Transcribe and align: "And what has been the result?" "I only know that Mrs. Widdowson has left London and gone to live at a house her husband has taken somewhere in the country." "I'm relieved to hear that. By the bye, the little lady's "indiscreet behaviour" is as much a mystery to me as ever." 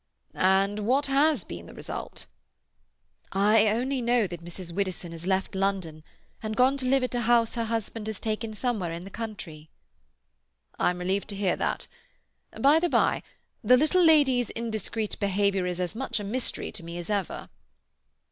"And 0.33 0.79
what 0.79 1.05
has 1.05 1.43
been 1.43 1.67
the 1.67 1.75
result?" 1.75 2.25
"I 3.33 3.67
only 3.67 4.01
know 4.01 4.25
that 4.25 4.43
Mrs. 4.43 4.71
Widdowson 4.71 5.11
has 5.11 5.27
left 5.27 5.53
London 5.53 6.03
and 6.41 6.55
gone 6.55 6.75
to 6.77 6.87
live 6.87 7.03
at 7.03 7.13
a 7.13 7.21
house 7.21 7.53
her 7.53 7.65
husband 7.65 8.07
has 8.07 8.19
taken 8.19 8.55
somewhere 8.55 8.91
in 8.91 9.03
the 9.03 9.11
country." 9.11 9.69
"I'm 10.79 10.97
relieved 10.97 11.27
to 11.27 11.35
hear 11.35 11.55
that. 11.57 11.85
By 12.59 12.79
the 12.79 12.89
bye, 12.89 13.21
the 13.63 13.77
little 13.77 14.03
lady's 14.03 14.49
"indiscreet 14.49 15.19
behaviour" 15.19 15.67
is 15.67 15.79
as 15.79 15.93
much 15.93 16.19
a 16.19 16.23
mystery 16.23 16.71
to 16.71 16.83
me 16.83 16.97
as 16.97 17.11
ever." 17.11 17.49